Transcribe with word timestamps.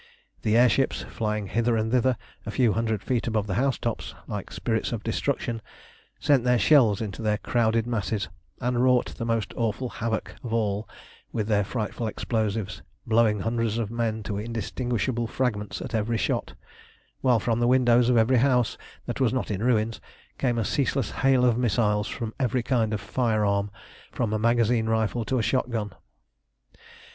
The 0.41 0.57
air 0.57 0.67
ships, 0.67 1.03
flying 1.03 1.45
hither 1.45 1.77
and 1.77 1.91
thither 1.91 2.17
a 2.43 2.49
few 2.49 2.73
hundred 2.73 3.03
feet 3.03 3.27
above 3.27 3.45
the 3.45 3.53
house 3.53 3.77
tops, 3.77 4.15
like 4.25 4.49
spirits 4.51 4.91
of 4.91 5.03
destruction, 5.03 5.61
sent 6.19 6.43
their 6.43 6.57
shells 6.57 7.01
into 7.01 7.21
their 7.21 7.37
crowded 7.37 7.85
masses 7.85 8.27
and 8.59 8.81
wrought 8.83 9.13
the 9.15 9.25
most 9.27 9.53
awful 9.55 9.89
havoc 9.89 10.33
of 10.43 10.51
all 10.51 10.89
with 11.31 11.47
their 11.47 11.63
frightful 11.63 12.07
explosives, 12.07 12.81
blowing 13.05 13.41
hundreds 13.41 13.77
of 13.77 13.91
men 13.91 14.23
to 14.23 14.39
indistinguishable 14.39 15.27
fragments 15.27 15.83
at 15.83 15.93
every 15.93 16.17
shot, 16.17 16.55
while 17.19 17.39
from 17.39 17.59
the 17.59 17.67
windows 17.67 18.09
of 18.09 18.17
every 18.17 18.37
house 18.37 18.79
that 19.05 19.19
was 19.21 19.31
not 19.31 19.51
in 19.51 19.61
ruins 19.61 20.01
came 20.39 20.57
a 20.57 20.65
ceaseless 20.65 21.11
hail 21.11 21.45
of 21.45 21.59
missiles 21.59 22.07
from 22.07 22.33
every 22.39 22.63
kind 22.63 22.91
of 22.91 22.99
firearm, 22.99 23.69
from 24.11 24.33
a 24.33 24.39
magazine 24.39 24.87
rifle 24.89 25.23
to 25.23 25.37
a 25.37 25.43
shot 25.43 25.69
gun. 25.69 25.93